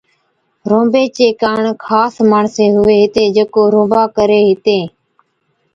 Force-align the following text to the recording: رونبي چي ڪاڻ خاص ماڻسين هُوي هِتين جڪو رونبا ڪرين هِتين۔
رونبي 0.69 1.03
چي 1.17 1.27
ڪاڻ 1.43 1.63
خاص 1.85 2.13
ماڻسين 2.31 2.71
هُوي 2.79 2.97
هِتين 3.03 3.29
جڪو 3.37 3.63
رونبا 3.75 4.01
ڪرين 4.17 4.43
هِتين۔ 4.49 4.83